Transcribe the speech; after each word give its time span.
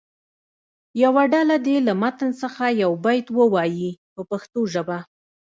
یوه 1.03 1.23
ډله 1.33 1.55
دې 1.65 1.77
له 1.87 1.93
متن 2.01 2.29
څخه 2.41 2.63
یو 2.81 2.91
بیت 3.05 3.27
ووایي 3.37 3.89
په 4.13 4.21
پښتو 4.29 4.59
ژبه. 4.73 4.97